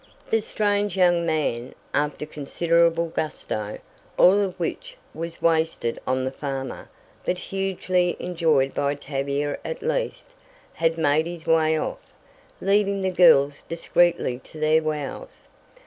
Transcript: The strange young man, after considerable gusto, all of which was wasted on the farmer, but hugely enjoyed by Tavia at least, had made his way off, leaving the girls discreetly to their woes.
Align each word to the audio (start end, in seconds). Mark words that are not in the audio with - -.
The 0.31 0.41
strange 0.41 0.97
young 0.97 1.27
man, 1.27 1.75
after 1.93 2.25
considerable 2.25 3.09
gusto, 3.09 3.77
all 4.17 4.39
of 4.41 4.59
which 4.59 4.97
was 5.13 5.43
wasted 5.43 5.99
on 6.07 6.25
the 6.25 6.31
farmer, 6.31 6.89
but 7.23 7.37
hugely 7.37 8.17
enjoyed 8.19 8.73
by 8.73 8.95
Tavia 8.95 9.59
at 9.63 9.83
least, 9.83 10.33
had 10.73 10.97
made 10.97 11.27
his 11.27 11.45
way 11.45 11.77
off, 11.79 11.99
leaving 12.59 13.03
the 13.03 13.11
girls 13.11 13.61
discreetly 13.61 14.39
to 14.39 14.59
their 14.59 14.81
woes. 14.81 15.49